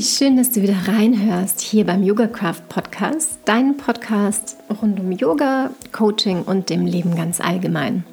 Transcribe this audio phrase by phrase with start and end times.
[0.00, 6.42] Schön, dass du wieder reinhörst hier beim YogaCraft Podcast, dein Podcast rund um Yoga, Coaching
[6.42, 8.04] und dem Leben ganz allgemein.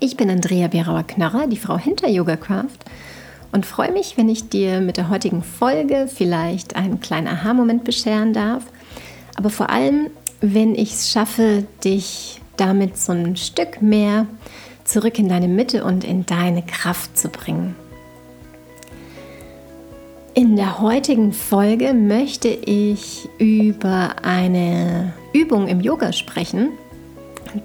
[0.00, 2.78] Ich bin Andrea Berauer-Knörrer, die Frau hinter YogaCraft
[3.52, 8.34] und freue mich, wenn ich dir mit der heutigen Folge vielleicht einen kleinen Aha-Moment bescheren
[8.34, 8.64] darf,
[9.34, 10.10] aber vor allem,
[10.42, 14.26] wenn ich es schaffe, dich damit so ein Stück mehr
[14.84, 17.76] zurück in deine Mitte und in deine Kraft zu bringen.
[20.38, 26.68] In der heutigen Folge möchte ich über eine Übung im Yoga sprechen,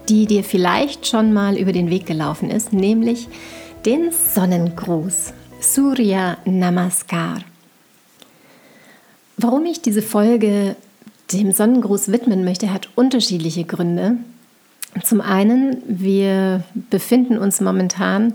[0.09, 3.27] die dir vielleicht schon mal über den Weg gelaufen ist, nämlich
[3.85, 7.41] den Sonnengruß, Surya Namaskar.
[9.37, 10.75] Warum ich diese Folge
[11.31, 14.17] dem Sonnengruß widmen möchte, hat unterschiedliche Gründe.
[15.03, 18.33] Zum einen, wir befinden uns momentan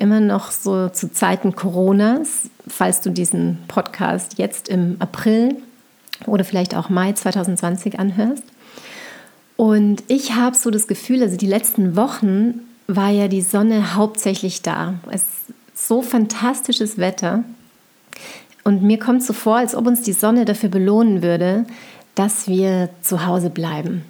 [0.00, 5.56] immer noch so zu Zeiten Coronas, falls du diesen Podcast jetzt im April
[6.26, 8.42] oder vielleicht auch Mai 2020 anhörst.
[9.56, 14.62] Und ich habe so das Gefühl, also die letzten Wochen war ja die Sonne hauptsächlich
[14.62, 14.94] da.
[15.10, 17.44] Es ist so fantastisches Wetter.
[18.64, 21.66] Und mir kommt so vor, als ob uns die Sonne dafür belohnen würde,
[22.14, 24.04] dass wir zu Hause bleiben.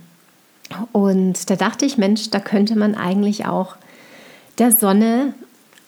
[0.92, 3.74] Und da dachte ich, Mensch, da könnte man eigentlich auch
[4.58, 5.34] der Sonne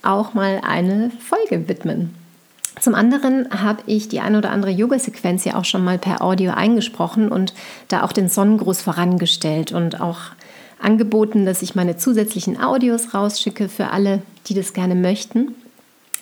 [0.02, 2.14] auch mal eine Folge widmen.
[2.80, 6.52] Zum anderen habe ich die ein oder andere Yoga-Sequenz ja auch schon mal per Audio
[6.52, 7.52] eingesprochen und
[7.88, 10.18] da auch den Sonnengruß vorangestellt und auch
[10.80, 15.54] angeboten, dass ich meine zusätzlichen Audios rausschicke für alle, die das gerne möchten.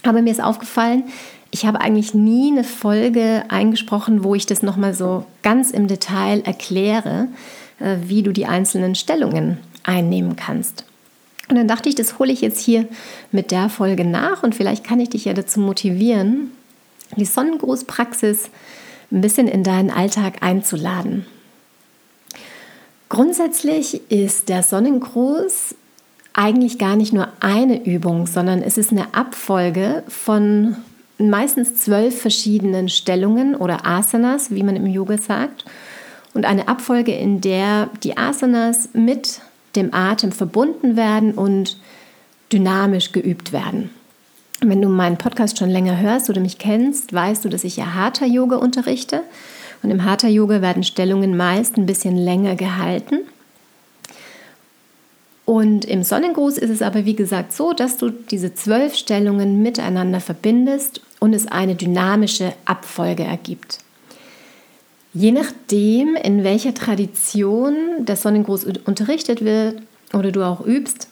[0.03, 1.05] Aber mir ist aufgefallen,
[1.51, 6.43] ich habe eigentlich nie eine Folge eingesprochen, wo ich das nochmal so ganz im Detail
[6.45, 7.29] erkläre,
[7.81, 10.85] äh, wie du die einzelnen Stellungen einnehmen kannst.
[11.51, 12.87] Und dann dachte ich, das hole ich jetzt hier
[13.33, 16.53] mit der Folge nach und vielleicht kann ich dich ja dazu motivieren,
[17.17, 18.51] die Sonnengrußpraxis
[19.11, 21.27] ein bisschen in deinen Alltag einzuladen.
[23.09, 25.75] Grundsätzlich ist der Sonnengruß
[26.33, 30.77] eigentlich gar nicht nur eine Übung, sondern es ist eine Abfolge von
[31.19, 35.65] meistens zwölf verschiedenen Stellungen oder Asanas, wie man im Yoga sagt.
[36.33, 39.41] Und eine Abfolge, in der die Asanas mit
[39.77, 41.79] dem Atem verbunden werden und
[42.53, 43.91] dynamisch geübt werden.
[44.61, 47.95] Wenn du meinen Podcast schon länger hörst oder mich kennst, weißt du, dass ich ja
[47.95, 49.23] Hatha Yoga unterrichte.
[49.83, 53.21] Und im Hatha Yoga werden Stellungen meist ein bisschen länger gehalten.
[55.47, 60.21] Und im Sonnengruß ist es aber wie gesagt so, dass du diese zwölf Stellungen miteinander
[60.21, 63.79] verbindest und es eine dynamische Abfolge ergibt.
[65.13, 69.83] Je nachdem, in welcher Tradition der Sonnengruß unterrichtet wird
[70.13, 71.09] oder du auch übst,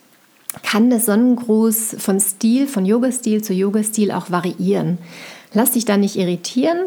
[0.63, 4.99] kann der Sonnengruß von Stil, von Yoga-Stil zu Yoga-Stil auch variieren.
[5.53, 6.79] Lass dich da nicht irritieren.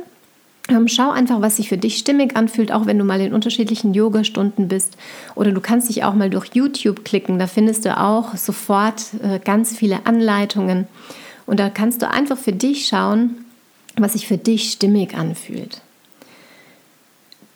[0.69, 3.93] Ähm, schau einfach, was sich für dich stimmig anfühlt, auch wenn du mal in unterschiedlichen
[3.93, 4.95] Yoga-Stunden bist.
[5.35, 7.39] Oder du kannst dich auch mal durch YouTube klicken.
[7.39, 10.87] Da findest du auch sofort äh, ganz viele Anleitungen.
[11.45, 13.45] Und da kannst du einfach für dich schauen,
[13.97, 15.81] was sich für dich stimmig anfühlt.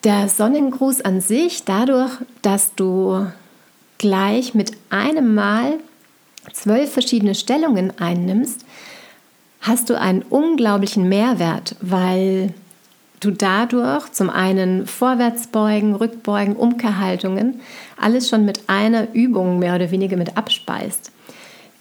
[0.05, 2.11] Der Sonnengruß an sich, dadurch,
[2.43, 3.25] dass du
[3.97, 5.79] gleich mit einem Mal
[6.53, 8.65] zwölf verschiedene Stellungen einnimmst,
[9.61, 12.53] hast du einen unglaublichen Mehrwert, weil
[13.19, 17.61] du dadurch zum einen Vorwärtsbeugen, Rückbeugen, Umkehrhaltungen,
[17.99, 21.11] alles schon mit einer Übung mehr oder weniger mit abspeist.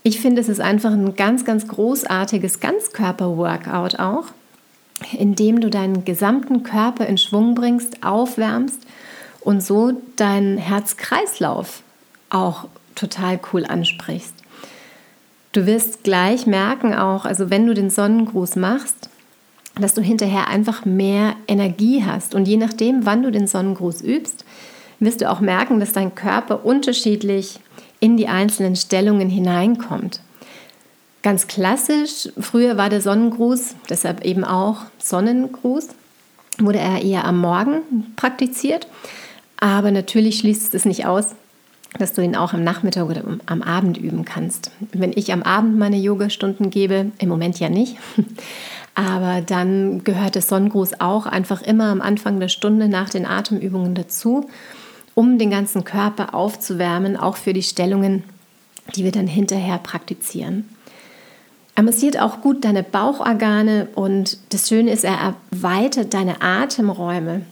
[0.02, 4.24] Ich finde, es ist einfach ein ganz, ganz großartiges Ganzkörper-Workout auch
[5.18, 8.80] indem du deinen gesamten Körper in Schwung bringst, aufwärmst
[9.40, 11.82] und so deinen Herzkreislauf
[12.30, 14.34] auch total cool ansprichst.
[15.52, 19.08] Du wirst gleich merken auch, also wenn du den Sonnengruß machst,
[19.80, 22.34] dass du hinterher einfach mehr Energie hast.
[22.34, 24.44] Und je nachdem, wann du den Sonnengruß übst,
[25.00, 27.60] wirst du auch merken, dass dein Körper unterschiedlich
[28.00, 30.20] in die einzelnen Stellungen hineinkommt.
[31.24, 35.88] Ganz klassisch, früher war der Sonnengruß, deshalb eben auch Sonnengruß,
[36.58, 38.86] wurde er eher am Morgen praktiziert.
[39.58, 41.34] Aber natürlich schließt es nicht aus,
[41.98, 44.70] dass du ihn auch am Nachmittag oder am Abend üben kannst.
[44.92, 47.96] Wenn ich am Abend meine Yogastunden gebe, im Moment ja nicht,
[48.94, 53.94] aber dann gehört der Sonnengruß auch einfach immer am Anfang der Stunde nach den Atemübungen
[53.94, 54.50] dazu,
[55.14, 58.24] um den ganzen Körper aufzuwärmen, auch für die Stellungen,
[58.94, 60.68] die wir dann hinterher praktizieren.
[61.76, 67.42] Er massiert auch gut deine Bauchorgane und das Schöne ist, er erweitert deine Atemräume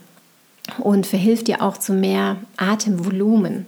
[0.78, 3.66] und verhilft dir auch zu mehr Atemvolumen.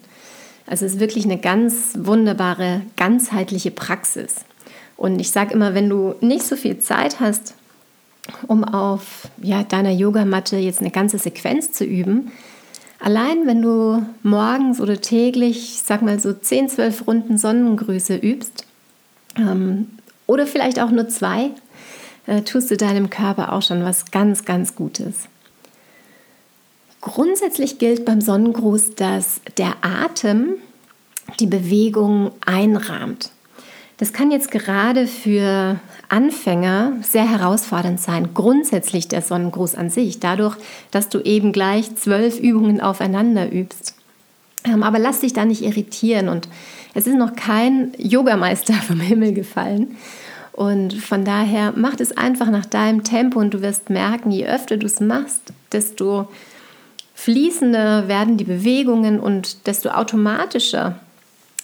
[0.66, 4.44] Also es ist wirklich eine ganz wunderbare, ganzheitliche Praxis.
[4.96, 7.54] Und ich sage immer, wenn du nicht so viel Zeit hast,
[8.46, 12.30] um auf ja, deiner Yogamatte jetzt eine ganze Sequenz zu üben.
[13.00, 18.64] Allein wenn du morgens oder täglich, sag mal so 10, 12 Runden Sonnengrüße übst,
[19.36, 19.88] ähm,
[20.26, 21.50] oder vielleicht auch nur zwei,
[22.26, 25.28] äh, tust du deinem Körper auch schon was ganz, ganz Gutes.
[27.00, 30.54] Grundsätzlich gilt beim Sonnengruß, dass der Atem
[31.38, 33.30] die Bewegung einrahmt.
[33.98, 35.78] Das kann jetzt gerade für
[36.08, 38.30] Anfänger sehr herausfordernd sein.
[38.34, 40.56] Grundsätzlich der Sonnengruß an sich, dadurch,
[40.90, 43.94] dass du eben gleich zwölf Übungen aufeinander übst.
[44.64, 46.48] Ähm, aber lass dich da nicht irritieren und
[46.94, 49.96] es ist noch kein Yogameister vom Himmel gefallen.
[50.52, 54.76] Und von daher mach es einfach nach deinem Tempo und du wirst merken, je öfter
[54.76, 56.28] du es machst, desto
[57.14, 61.00] fließender werden die Bewegungen und desto automatischer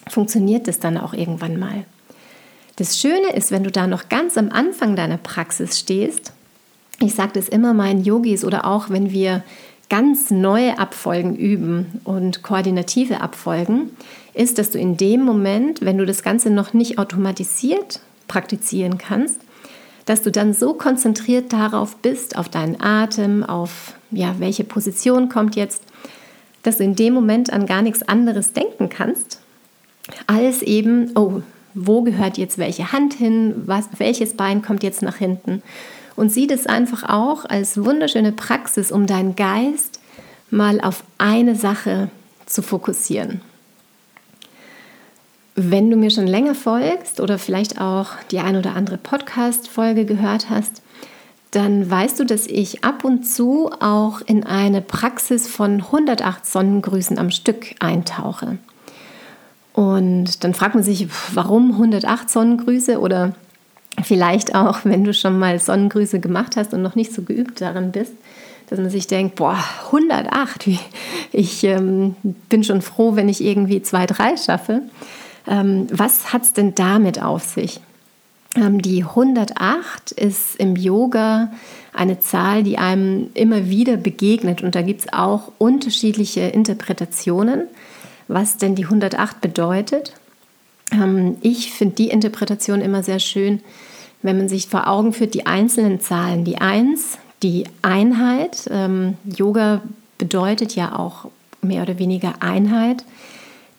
[0.08, 1.84] funktioniert es dann auch irgendwann mal.
[2.76, 6.32] Das Schöne ist, wenn du da noch ganz am Anfang deiner Praxis stehst,
[6.98, 9.42] ich sage das immer meinen Yogis oder auch wenn wir
[9.88, 13.90] ganz neue Abfolgen üben und koordinative Abfolgen,
[14.34, 19.40] ist, dass du in dem Moment, wenn du das Ganze noch nicht automatisiert praktizieren kannst,
[20.06, 25.56] dass du dann so konzentriert darauf bist, auf deinen Atem, auf ja, welche Position kommt
[25.56, 25.82] jetzt,
[26.62, 29.40] dass du in dem Moment an gar nichts anderes denken kannst,
[30.26, 31.42] als eben, oh,
[31.74, 35.62] wo gehört jetzt welche Hand hin, was, welches Bein kommt jetzt nach hinten.
[36.16, 40.00] Und sieh das einfach auch als wunderschöne Praxis, um deinen Geist
[40.50, 42.10] mal auf eine Sache
[42.46, 43.40] zu fokussieren.
[45.55, 50.49] Wenn du mir schon länger folgst oder vielleicht auch die ein oder andere Podcast-Folge gehört
[50.49, 50.82] hast,
[51.50, 57.19] dann weißt du, dass ich ab und zu auch in eine Praxis von 108 Sonnengrüßen
[57.19, 58.58] am Stück eintauche.
[59.73, 63.35] Und dann fragt man sich, warum 108 Sonnengrüße oder
[64.02, 67.91] vielleicht auch, wenn du schon mal Sonnengrüße gemacht hast und noch nicht so geübt darin
[67.91, 68.12] bist,
[68.69, 70.69] dass man sich denkt, boah, 108,
[71.32, 72.14] ich ähm,
[72.49, 74.82] bin schon froh, wenn ich irgendwie zwei, drei schaffe.
[75.46, 77.81] Ähm, was hat es denn damit auf sich?
[78.56, 81.52] Ähm, die 108 ist im Yoga
[81.92, 87.62] eine Zahl, die einem immer wieder begegnet und da gibt es auch unterschiedliche Interpretationen
[88.31, 90.14] was denn die 108 bedeutet.
[90.92, 93.60] Ähm, ich finde die Interpretation immer sehr schön,
[94.22, 96.44] wenn man sich vor Augen führt, die einzelnen Zahlen.
[96.44, 98.70] Die 1, die Einheit.
[99.25, 99.81] Yoga
[100.19, 101.31] bedeutet ja auch
[101.62, 103.04] mehr oder weniger Einheit.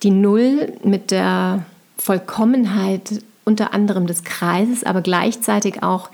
[0.03, 1.65] Die 0 mit der
[1.97, 6.09] Vollkommenheit unter anderem des Kreises, aber gleichzeitig auch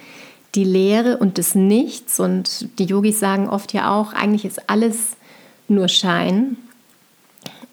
[0.55, 2.19] die Leere und des Nichts.
[2.19, 5.15] Und die Yogis sagen oft ja auch, eigentlich ist alles
[5.67, 6.57] nur Schein.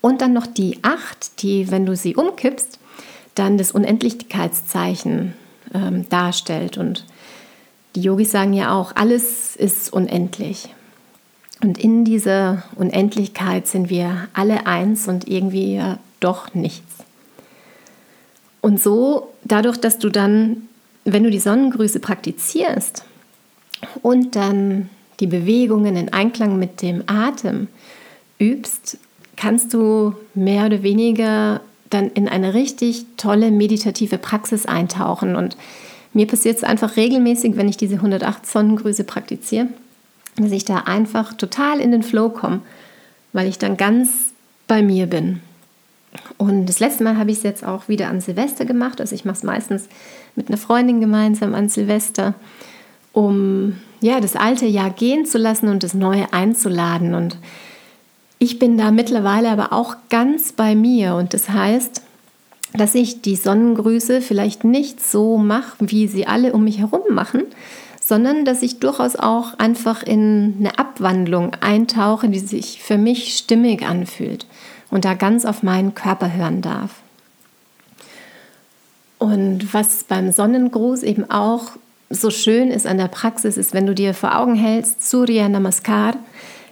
[0.01, 2.79] Und dann noch die 8, die, wenn du sie umkippst,
[3.35, 5.33] dann das Unendlichkeitszeichen
[5.73, 6.77] ähm, darstellt.
[6.77, 7.05] Und
[7.97, 10.69] die Yogis sagen ja auch, alles ist unendlich.
[11.63, 15.81] Und in dieser Unendlichkeit sind wir alle eins und irgendwie
[16.25, 16.95] doch nichts.
[18.61, 20.69] Und so, dadurch, dass du dann,
[21.05, 23.05] wenn du die Sonnengrüße praktizierst
[24.03, 24.89] und dann
[25.21, 27.69] die Bewegungen in Einklang mit dem Atem
[28.39, 28.99] übst,
[29.37, 31.61] kannst du mehr oder weniger
[31.91, 35.37] dann in eine richtig tolle meditative Praxis eintauchen.
[35.37, 35.57] Und
[36.13, 39.69] mir passiert es einfach regelmäßig, wenn ich diese 108 Sonnengrüße praktiziere,
[40.37, 42.63] dass ich da einfach total in den Flow komme,
[43.33, 44.33] weil ich dann ganz
[44.67, 45.41] bei mir bin.
[46.37, 49.01] Und das letzte Mal habe ich es jetzt auch wieder an Silvester gemacht.
[49.01, 49.89] Also ich mache es meistens
[50.37, 52.35] mit einer Freundin gemeinsam an Silvester,
[53.13, 57.15] um ja das alte Jahr gehen zu lassen und das neue einzuladen.
[57.15, 57.39] Und
[58.39, 62.03] ich bin da mittlerweile aber auch ganz bei mir und das heißt,
[62.75, 67.45] dass ich die Sonnengrüße vielleicht nicht so mache, wie sie alle um mich herum machen,
[68.03, 73.87] sondern dass ich durchaus auch einfach in eine Abwandlung eintauche, die sich für mich stimmig
[73.87, 74.47] anfühlt
[74.95, 76.91] und da ganz auf meinen Körper hören darf.
[79.19, 81.73] Und was beim Sonnengruß eben auch
[82.11, 86.15] so schön ist an der Praxis, ist, wenn du dir vor Augen hältst, Surya Namaskar,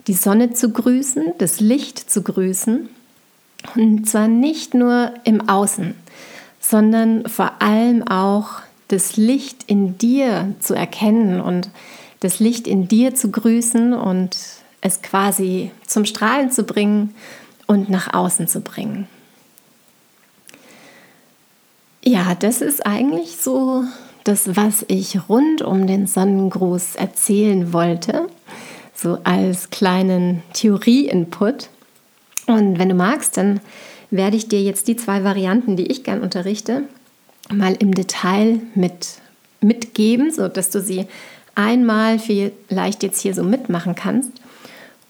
[0.06, 2.88] die Sonne zu grüßen, das Licht zu grüßen.
[3.74, 5.92] Und zwar nicht nur im Außen,
[6.60, 11.70] sondern vor allem auch das Licht in dir zu erkennen und
[12.20, 14.36] das Licht in dir zu grüßen und
[14.80, 17.16] es quasi zum Strahlen zu bringen
[17.72, 19.08] und nach außen zu bringen.
[22.04, 23.84] Ja, das ist eigentlich so
[24.24, 28.28] das, was ich rund um den Sonnengruß erzählen wollte
[29.02, 31.68] so als kleinen Theorie-Input.
[32.46, 33.60] Und wenn du magst, dann
[34.10, 36.84] werde ich dir jetzt die zwei Varianten, die ich gern unterrichte,
[37.50, 39.18] mal im Detail mit,
[39.60, 41.06] mitgeben, sodass du sie
[41.54, 44.30] einmal vielleicht jetzt hier so mitmachen kannst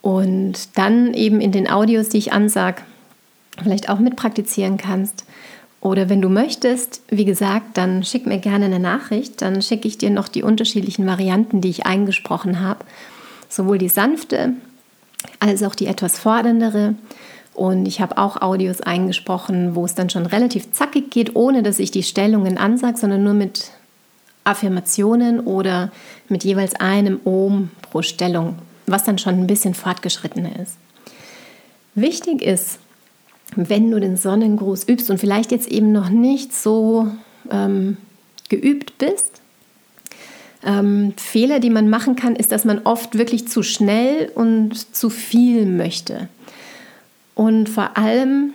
[0.02, 2.82] und dann eben in den Audios, die ich ansage,
[3.62, 5.24] vielleicht auch mitpraktizieren kannst.
[5.80, 9.42] Oder wenn du möchtest, wie gesagt, dann schick mir gerne eine Nachricht.
[9.42, 12.84] Dann schicke ich dir noch die unterschiedlichen Varianten, die ich eingesprochen habe.
[13.48, 14.52] Sowohl die sanfte
[15.40, 16.94] als auch die etwas forderndere.
[17.54, 21.78] Und ich habe auch Audios eingesprochen, wo es dann schon relativ zackig geht, ohne dass
[21.78, 23.70] ich die Stellungen ansage, sondern nur mit
[24.44, 25.92] Affirmationen oder
[26.28, 28.56] mit jeweils einem Ohm pro Stellung,
[28.92, 30.76] was dann schon ein bisschen fortgeschrittener ist.
[31.94, 32.78] Wichtig ist,
[33.56, 37.08] wenn du den Sonnengruß übst und vielleicht jetzt eben noch nicht so
[37.50, 37.96] ähm,
[38.48, 39.42] geübt bist,
[40.64, 45.10] ähm, Fehler, die man machen kann, ist, dass man oft wirklich zu schnell und zu
[45.10, 46.28] viel möchte.
[47.34, 48.54] Und vor allem,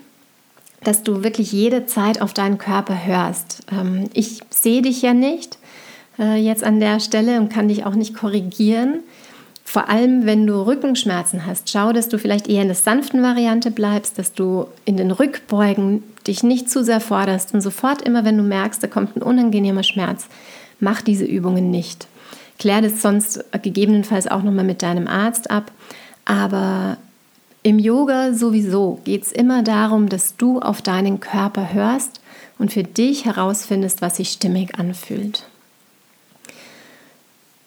[0.84, 3.64] dass du wirklich jede Zeit auf deinen Körper hörst.
[3.72, 5.58] Ähm, ich sehe dich ja nicht
[6.20, 9.00] äh, jetzt an der Stelle und kann dich auch nicht korrigieren.
[9.70, 13.70] Vor allem, wenn du Rückenschmerzen hast, schau, dass du vielleicht eher in der sanften Variante
[13.70, 18.38] bleibst, dass du in den Rückbeugen dich nicht zu sehr forderst und sofort immer, wenn
[18.38, 20.28] du merkst, da kommt ein unangenehmer Schmerz,
[20.80, 22.08] mach diese Übungen nicht.
[22.58, 25.70] Klär das sonst gegebenenfalls auch nochmal mit deinem Arzt ab.
[26.24, 26.96] Aber
[27.62, 32.22] im Yoga sowieso geht es immer darum, dass du auf deinen Körper hörst
[32.58, 35.44] und für dich herausfindest, was sich stimmig anfühlt.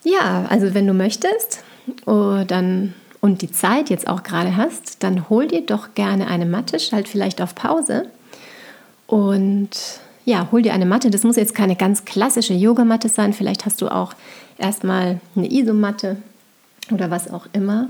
[0.02, 1.62] Ja, also wenn du möchtest,
[2.07, 6.47] oh, dann und die Zeit jetzt auch gerade hast, dann hol dir doch gerne eine
[6.47, 8.07] Matte, schalt vielleicht auf Pause
[9.07, 9.71] und
[10.25, 11.11] ja, hol dir eine Matte.
[11.11, 13.33] Das muss jetzt keine ganz klassische Yogamatte sein.
[13.33, 14.15] Vielleicht hast du auch
[14.59, 16.17] erstmal eine Isomatte
[16.91, 17.89] oder was auch immer.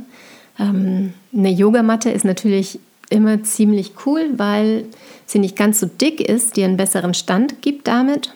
[0.59, 2.81] Ähm, eine Yogamatte ist natürlich
[3.11, 4.85] immer ziemlich cool, weil
[5.27, 8.35] sie nicht ganz so dick ist, dir einen besseren Stand gibt damit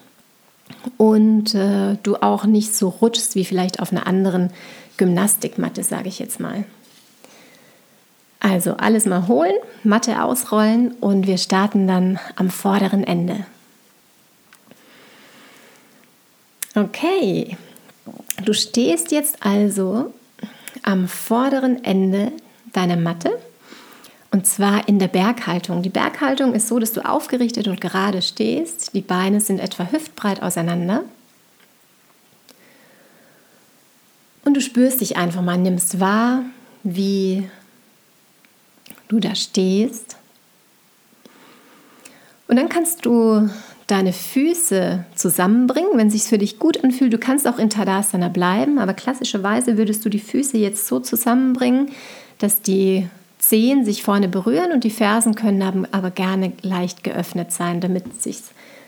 [0.96, 4.50] und äh, du auch nicht so rutschst wie vielleicht auf einer anderen
[4.96, 6.64] Gymnastikmatte, sage ich jetzt mal.
[8.40, 13.46] Also alles mal holen, Matte ausrollen und wir starten dann am vorderen Ende.
[16.74, 17.56] Okay,
[18.44, 20.12] du stehst jetzt also
[20.82, 22.32] am vorderen Ende
[22.72, 23.38] deiner Matte
[24.34, 25.82] und zwar in der Berghaltung.
[25.82, 28.92] Die Berghaltung ist so, dass du aufgerichtet und gerade stehst.
[28.92, 31.04] Die Beine sind etwa hüftbreit auseinander.
[34.44, 36.42] Und du spürst dich einfach mal, nimmst wahr,
[36.82, 37.48] wie
[39.08, 40.16] du da stehst.
[42.46, 43.48] Und dann kannst du
[43.86, 47.12] deine Füße zusammenbringen, wenn es sich für dich gut anfühlt.
[47.12, 51.90] Du kannst auch in Tadasana bleiben, aber klassischerweise würdest du die Füße jetzt so zusammenbringen,
[52.38, 53.08] dass die
[53.38, 58.22] Zehen sich vorne berühren und die Fersen können aber gerne leicht geöffnet sein, damit es
[58.22, 58.38] sich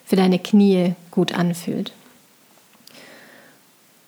[0.06, 1.92] für deine Knie gut anfühlt.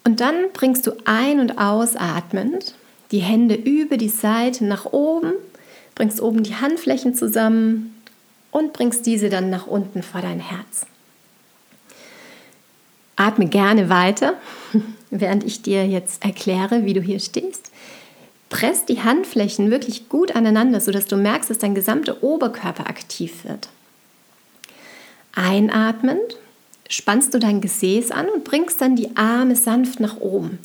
[0.08, 2.74] Und dann bringst du ein- und ausatmend
[3.10, 5.34] die Hände über die Seite nach oben,
[5.94, 7.94] bringst oben die Handflächen zusammen
[8.50, 10.86] und bringst diese dann nach unten vor dein Herz.
[13.16, 14.32] Atme gerne weiter,
[15.10, 17.70] während ich dir jetzt erkläre, wie du hier stehst.
[18.48, 23.68] Press die Handflächen wirklich gut aneinander, sodass du merkst, dass dein gesamter Oberkörper aktiv wird.
[25.34, 26.38] Einatmend
[26.88, 30.58] spannst du dein Gesäß an und bringst dann die Arme sanft nach oben.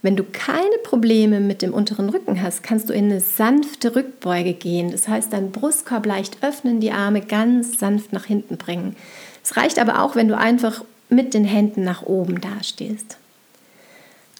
[0.00, 4.54] Wenn du keine Probleme mit dem unteren Rücken hast, kannst du in eine sanfte Rückbeuge
[4.54, 4.92] gehen.
[4.92, 8.94] Das heißt, deinen Brustkorb leicht öffnen, die Arme ganz sanft nach hinten bringen.
[9.42, 13.16] Es reicht aber auch, wenn du einfach mit den Händen nach oben dastehst.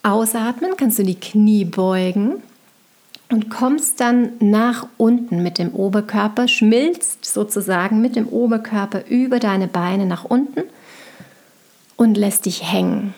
[0.05, 2.37] Ausatmen kannst du die Knie beugen
[3.31, 9.67] und kommst dann nach unten mit dem Oberkörper, schmilzt sozusagen mit dem Oberkörper über deine
[9.67, 10.63] Beine nach unten
[11.99, 13.13] und lässt dich hängen.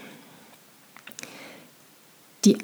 [2.44, 2.56] Die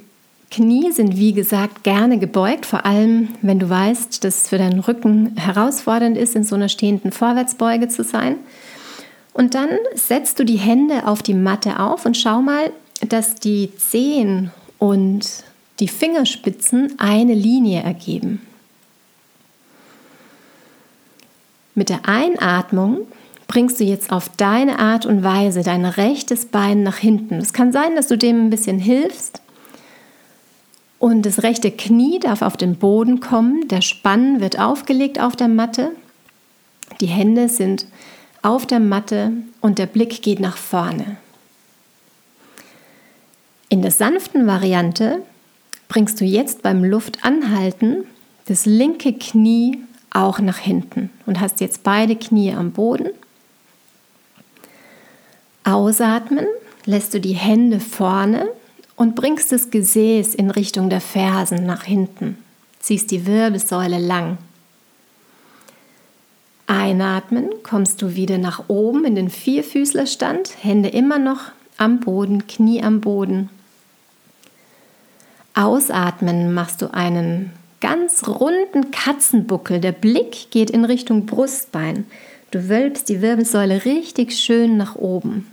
[0.51, 4.81] Knie sind wie gesagt gerne gebeugt, vor allem wenn du weißt, dass es für deinen
[4.81, 8.37] Rücken herausfordernd ist, in so einer stehenden Vorwärtsbeuge zu sein.
[9.35, 12.73] Und dann setzt du die Hände auf die Matte auf und schau mal,
[13.07, 15.45] dass die Zehen und
[15.79, 18.41] die Fingerspitzen eine Linie ergeben.
[21.75, 23.07] Mit der Einatmung
[23.47, 27.37] bringst du jetzt auf deine Art und Weise dein rechtes Bein nach hinten.
[27.37, 29.41] Es kann sein, dass du dem ein bisschen hilfst.
[30.99, 33.69] Und das rechte Knie darf auf den Boden kommen.
[33.69, 35.93] Der Spann wird aufgelegt auf der Matte.
[37.01, 37.87] Die Hände sind
[38.43, 41.17] auf der Matte und der Blick geht nach vorne.
[43.69, 45.21] In der sanften Variante
[45.89, 48.05] bringst du jetzt beim Luftanhalten
[48.47, 53.11] das linke Knie auch nach hinten und hast jetzt beide Knie am Boden
[55.67, 56.47] Ausatmen
[56.85, 58.49] lässt du die Hände vorne
[58.95, 62.39] und bringst das Gesäß in Richtung der Fersen nach hinten.
[62.79, 64.39] Ziehst die Wirbelsäule lang.
[66.69, 72.81] Einatmen, kommst du wieder nach oben in den Vierfüßlerstand, Hände immer noch am Boden, Knie
[72.85, 73.51] am Boden.
[75.55, 79.81] Ausatmen machst du einen ganz runden Katzenbuckel.
[79.81, 82.07] Der Blick geht in Richtung Brustbein.
[82.53, 85.51] Du wölbst die Wirbelsäule richtig schön nach oben.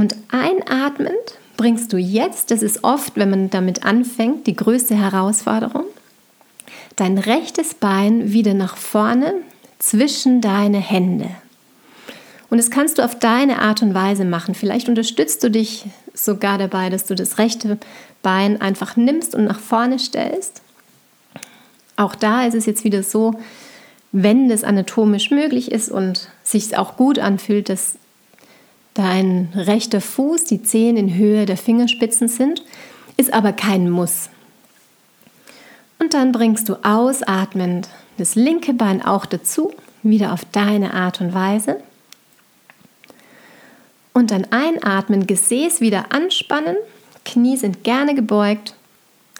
[0.00, 1.12] Und einatmend
[1.58, 5.84] bringst du jetzt, das ist oft, wenn man damit anfängt, die größte Herausforderung,
[6.96, 9.34] dein rechtes Bein wieder nach vorne
[9.78, 11.28] zwischen deine Hände.
[12.48, 14.54] Und das kannst du auf deine Art und Weise machen.
[14.54, 17.76] Vielleicht unterstützt du dich sogar dabei, dass du das rechte
[18.22, 20.62] Bein einfach nimmst und nach vorne stellst.
[21.96, 23.34] Auch da ist es jetzt wieder so,
[24.12, 27.96] wenn das anatomisch möglich ist und sich auch gut anfühlt, dass
[28.94, 32.62] dein rechter Fuß, die Zehen in Höhe der Fingerspitzen sind,
[33.16, 34.30] ist aber kein Muss.
[35.98, 41.34] Und dann bringst du ausatmend das linke Bein auch dazu, wieder auf deine Art und
[41.34, 41.80] Weise.
[44.12, 46.76] Und dann einatmen, Gesäß wieder anspannen,
[47.24, 48.74] Knie sind gerne gebeugt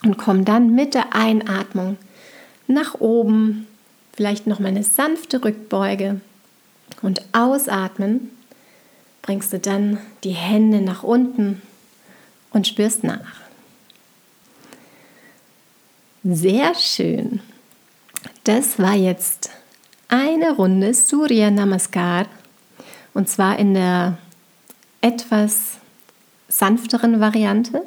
[0.04, 1.96] und komm dann mit der Einatmung
[2.66, 3.66] nach oben,
[4.12, 6.20] vielleicht noch mal eine sanfte Rückbeuge
[7.02, 8.30] und ausatmen,
[9.22, 11.62] bringst du dann die Hände nach unten
[12.52, 13.40] und spürst nach.
[16.24, 17.40] Sehr schön.
[18.44, 19.50] Das war jetzt
[20.08, 22.26] eine Runde Surya Namaskar
[23.14, 24.18] und zwar in der
[25.00, 25.78] etwas
[26.48, 27.82] sanfteren Variante.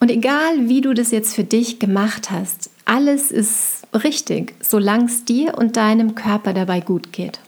[0.00, 5.24] Und egal wie du das jetzt für dich gemacht hast, alles ist richtig, solange es
[5.24, 7.40] dir und deinem Körper dabei gut geht.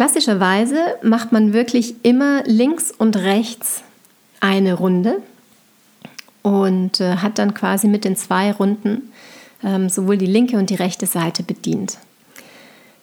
[0.00, 3.82] Klassischerweise macht man wirklich immer links und rechts
[4.40, 5.20] eine Runde
[6.40, 9.12] und äh, hat dann quasi mit den zwei Runden
[9.62, 11.98] ähm, sowohl die linke und die rechte Seite bedient.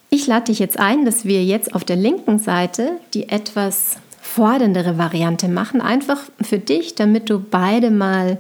[0.10, 4.98] Ich lade dich jetzt ein, dass wir jetzt auf der linken Seite die etwas forderndere
[4.98, 8.40] Variante machen, einfach für dich, damit du beide mal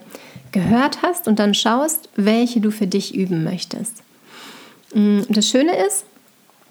[0.51, 4.01] gehört hast und dann schaust, welche du für dich üben möchtest.
[4.95, 6.05] Mm, das Schöne ist,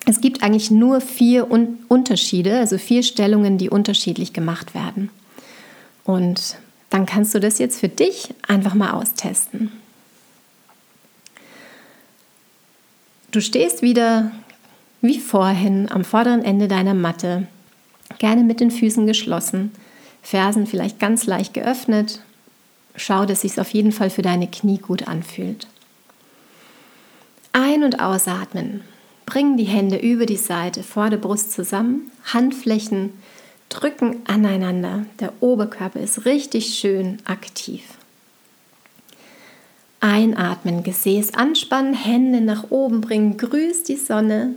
[0.08, 5.10] es gibt eigentlich nur vier Un Unterschiede, also vier Stellungen, die unterschiedlich gemacht werden.
[6.04, 6.56] Und
[6.90, 9.72] dann kannst du das jetzt für dich einfach mal austesten.
[13.32, 14.30] Du stehst wieder
[15.02, 17.48] wie vorhin am vorderen Ende deiner Matte,
[18.18, 19.72] gerne mit den Füßen geschlossen,
[20.22, 22.20] Fersen vielleicht ganz leicht geöffnet.
[22.94, 25.66] Schau, dass sich auf jeden Fall für deine Knie gut anfühlt.
[27.52, 28.82] Ein- und ausatmen.
[29.26, 33.12] Bring die Hände über die Seite vor der Brust zusammen, Handflächen
[33.68, 35.04] drücken aneinander.
[35.20, 37.82] Der Oberkörper ist richtig schön aktiv.
[40.00, 44.54] Einatmen, Gesäß anspannen, Hände nach oben bringen, grüß die Sonne.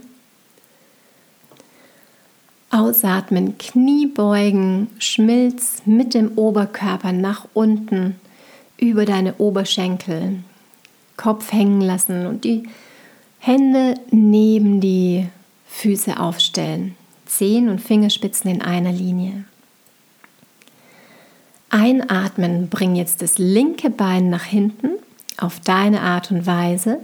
[2.70, 8.16] Ausatmen, Knie beugen, Schmilz mit dem Oberkörper nach unten
[8.78, 10.36] über deine Oberschenkel.
[11.18, 12.70] Kopf hängen lassen und die
[13.40, 15.28] Hände neben die
[15.68, 16.96] Füße aufstellen.
[17.26, 19.46] Zehen und Fingerspitzen in einer Linie.
[21.70, 24.92] Einatmen, bring jetzt das linke Bein nach hinten
[25.38, 27.00] auf deine Art und Weise.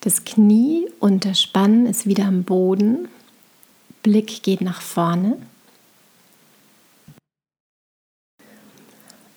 [0.00, 3.08] Das Knie unterspannen ist wieder am Boden.
[4.02, 5.38] Blick geht nach vorne.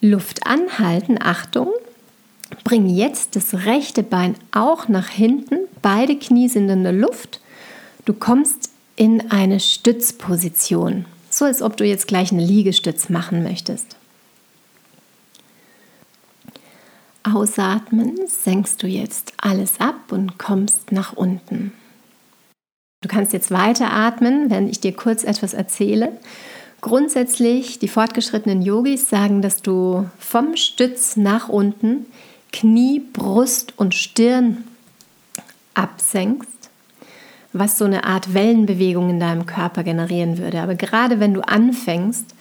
[0.01, 1.71] Luft anhalten, Achtung.
[2.63, 5.59] Bring jetzt das rechte Bein auch nach hinten.
[5.81, 7.41] Beide Knie sind in der Luft.
[8.05, 11.05] Du kommst in eine Stützposition.
[11.29, 13.95] So als ob du jetzt gleich eine Liegestütz machen möchtest.
[17.23, 21.71] Ausatmen senkst du jetzt alles ab und kommst nach unten.
[23.01, 26.11] Du kannst jetzt weiter atmen, wenn ich dir kurz etwas erzähle.
[26.81, 32.07] Grundsätzlich, die fortgeschrittenen Yogis sagen, dass du vom Stütz nach unten
[32.51, 34.63] Knie, Brust und Stirn
[35.73, 36.69] absenkst,
[37.53, 40.61] was so eine Art Wellenbewegung in deinem Körper generieren würde.
[40.61, 42.35] Aber gerade wenn du anfängst,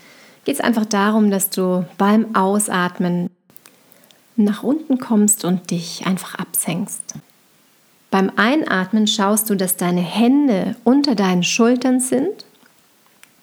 [0.44, 3.30] geht es einfach darum, dass du beim Ausatmen
[4.36, 7.14] nach unten kommst und dich einfach absenkst.
[8.10, 12.44] Beim Einatmen schaust du, dass deine Hände unter deinen Schultern sind,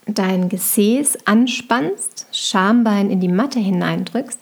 [0.06, 4.40] dein Gesäß anspannst, Schambein in die Matte hineindrückst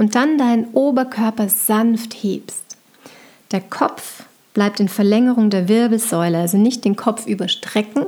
[0.00, 2.64] und dann deinen Oberkörper sanft hebst.
[3.52, 8.06] Der Kopf bleibt in Verlängerung der Wirbelsäule, also nicht den Kopf überstrecken,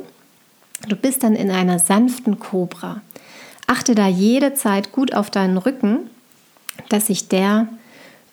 [0.89, 3.01] Du bist dann in einer sanften Kobra.
[3.67, 6.11] Achte da jederzeit gut auf deinen Rücken,
[6.89, 7.69] dass sich der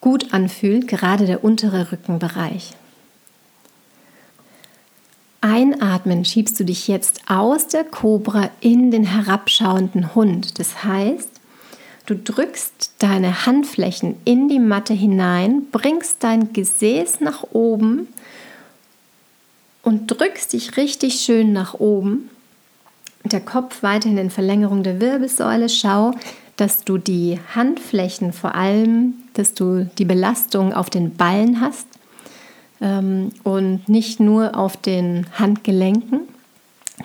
[0.02, 2.72] gut anfühlt, gerade der untere Rückenbereich.
[5.42, 10.60] Einatmen schiebst du dich jetzt aus der Kobra in den herabschauenden Hund.
[10.60, 11.39] Das heißt,
[12.10, 18.08] du drückst deine Handflächen in die Matte hinein, bringst dein Gesäß nach oben
[19.84, 22.30] und drückst dich richtig schön nach oben.
[23.26, 25.70] Der Kopf weiterhin in Verlängerung der Wirbelsäule.
[25.70, 26.14] Schau,
[26.58, 31.86] dass du die Handflächen vor allem, dass du die Belastung auf den Ballen hast
[32.82, 36.22] ähm, und nicht nur auf den Handgelenken.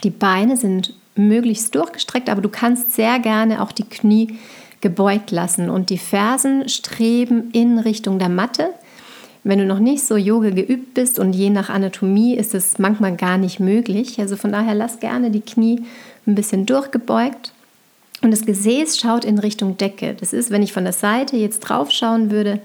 [0.03, 4.39] Die Beine sind möglichst durchgestreckt, aber du kannst sehr gerne auch die Knie
[4.85, 8.69] gebeugt lassen und die Fersen streben in Richtung der Matte.
[9.43, 13.17] Wenn du noch nicht so Yoga geübt bist und je nach Anatomie ist es manchmal
[13.17, 15.85] gar nicht möglich, also von daher lass gerne die Knie
[16.27, 17.53] ein bisschen durchgebeugt
[18.21, 20.15] und das Gesäß schaut in Richtung Decke.
[20.21, 22.61] Das ist, wenn ich von der Seite jetzt drauf schauen würde,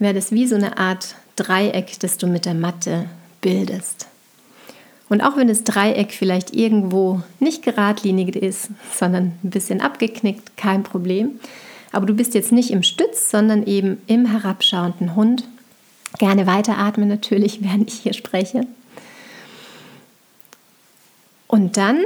[0.00, 3.04] wäre das wie so eine Art Dreieck, das du mit der Matte
[3.40, 4.09] bildest.
[5.10, 10.84] Und auch wenn das Dreieck vielleicht irgendwo nicht geradlinig ist, sondern ein bisschen abgeknickt, kein
[10.84, 11.40] Problem.
[11.90, 15.44] Aber du bist jetzt nicht im Stütz, sondern eben im herabschauenden Hund.
[16.18, 18.62] Gerne weiteratmen natürlich, während ich hier spreche.
[21.48, 22.04] Und dann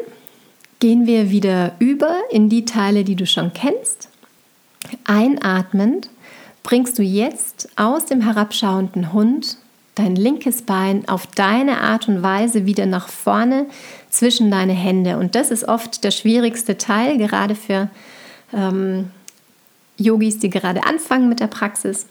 [0.81, 4.09] gehen wir wieder über in die Teile, die du schon kennst.
[5.05, 6.09] Einatmend
[6.62, 9.59] bringst du jetzt aus dem herabschauenden Hund
[9.95, 13.67] dein linkes Bein auf deine Art und Weise wieder nach vorne
[14.11, 15.19] zwischen deine Hände.
[15.19, 17.89] Und das ist oft der schwierigste Teil, gerade für
[18.53, 19.11] ähm,
[19.97, 22.07] Yogis, die gerade anfangen mit der Praxis.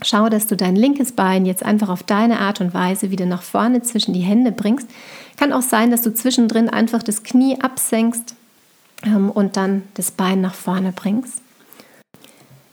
[0.00, 3.42] Schau, dass du dein linkes Bein jetzt einfach auf deine Art und Weise wieder nach
[3.42, 4.88] vorne zwischen die Hände bringst.
[5.36, 8.36] Kann auch sein, dass du zwischendrin einfach das Knie absenkst
[9.04, 11.42] ähm, und dann das Bein nach vorne bringst.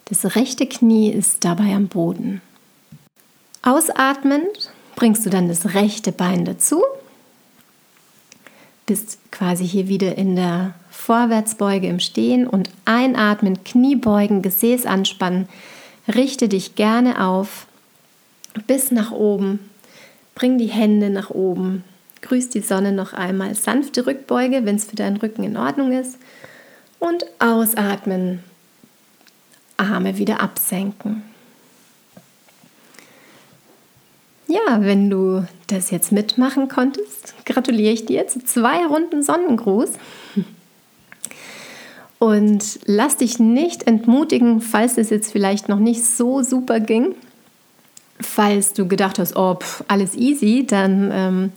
[0.05, 2.41] Das rechte Knie ist dabei am Boden.
[3.65, 6.83] Ausatmend bringst du dann das rechte Bein dazu,
[8.85, 15.49] bist quasi hier wieder in der Vorwärtsbeuge im Stehen und einatmen, Knie beugen, Gesäß anspannen,
[16.07, 17.65] richte dich gerne auf
[18.67, 19.59] bis nach oben,
[20.35, 21.83] bring die Hände nach oben,
[22.21, 26.19] grüß die Sonne noch einmal, sanfte Rückbeuge, wenn es für deinen Rücken in Ordnung ist.
[26.99, 28.43] Und ausatmen,
[29.77, 31.23] Arme wieder absenken.
[34.47, 39.93] Ja, wenn du das jetzt mitmachen konntest, gratuliere ich dir zu zwei Runden Sonnengruß.
[42.19, 47.15] Und lass dich nicht entmutigen, falls es jetzt vielleicht noch nicht so super ging.
[48.19, 51.51] Falls du gedacht hast, oh, pff, alles easy, dann ähm,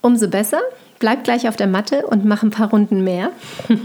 [0.00, 0.60] umso besser.
[0.98, 3.30] Bleib gleich auf der Matte und mach ein paar Runden mehr.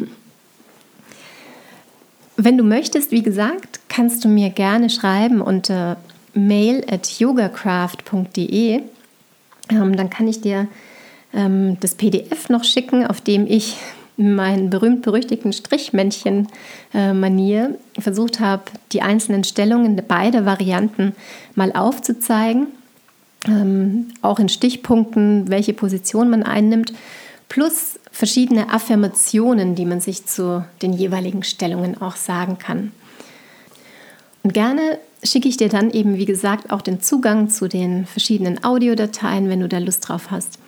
[2.38, 5.98] Wenn du möchtest, wie gesagt, kannst du mir gerne schreiben unter
[6.34, 8.82] mail at yogacraft.de.
[9.70, 10.68] Ähm, dann kann ich dir
[11.34, 13.78] ähm, das PDF noch schicken, auf dem ich
[14.18, 21.16] meinen berühmt-berüchtigten Strichmännchen-Manier äh, versucht habe, die einzelnen Stellungen beider Varianten
[21.56, 22.68] mal aufzuzeigen.
[23.48, 26.94] Ähm, auch in Stichpunkten, welche Position man einnimmt,
[27.50, 32.92] plus verschiedene Affirmationen, die man sich zu den jeweiligen Stellungen auch sagen kann.
[34.44, 38.64] Und gerne schicke ich dir dann eben, wie gesagt, auch den Zugang zu den verschiedenen
[38.64, 40.60] Audiodateien, wenn du da Lust drauf hast.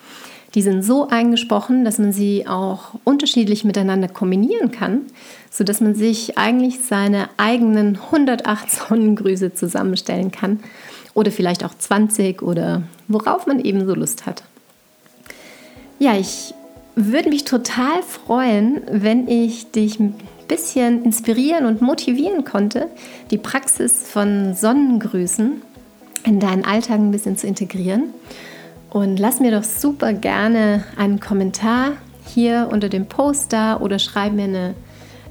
[0.55, 5.01] Die sind so eingesprochen, dass man sie auch unterschiedlich miteinander kombinieren kann,
[5.49, 10.59] sodass man sich eigentlich seine eigenen 108 Sonnengrüße zusammenstellen kann
[11.15, 14.43] oder vielleicht auch 20 oder worauf man eben so Lust hat.
[15.97, 16.53] Ja, ich
[16.95, 19.97] würde mich total freuen, wenn ich dich
[20.53, 22.87] bisschen inspirieren und motivieren konnte,
[23.31, 25.63] die Praxis von Sonnengrüßen
[26.25, 28.13] in deinen Alltag ein bisschen zu integrieren.
[28.91, 31.93] Und lass mir doch super gerne einen Kommentar
[32.27, 34.75] hier unter dem Post da oder schreib mir eine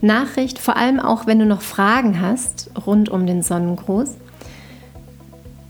[0.00, 4.16] Nachricht, vor allem auch wenn du noch Fragen hast rund um den Sonnengruß.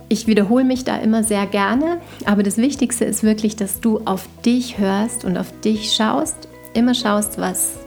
[0.09, 4.27] Ich wiederhole mich da immer sehr gerne, aber das Wichtigste ist wirklich, dass du auf
[4.47, 7.82] dich hörst und auf dich schaust, immer schaust, was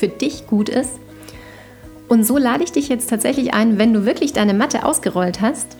[0.00, 0.90] für dich gut ist.
[2.08, 5.76] Und so lade ich dich jetzt tatsächlich ein, wenn du wirklich deine Matte ausgerollt hast,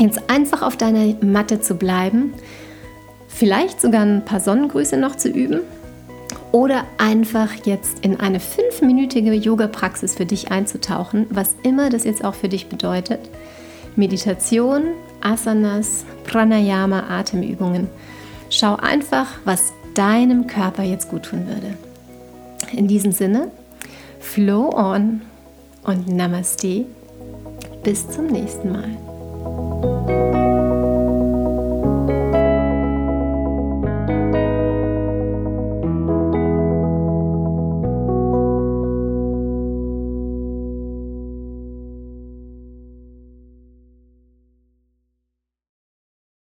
[0.00, 2.32] jetzt einfach auf deiner Matte zu bleiben,
[3.28, 5.60] vielleicht sogar ein paar Sonnengrüße noch zu üben
[6.52, 12.34] oder einfach jetzt in eine fünfminütige Yoga-Praxis für dich einzutauchen, was immer das jetzt auch
[12.34, 13.20] für dich bedeutet.
[13.96, 14.84] Meditation,
[15.20, 17.88] Asanas, Pranayama, Atemübungen.
[18.48, 21.76] Schau einfach, was deinem Körper jetzt gut tun würde.
[22.72, 23.50] In diesem Sinne,
[24.20, 25.22] Flow on
[25.82, 26.86] und Namaste.
[27.82, 30.39] Bis zum nächsten Mal.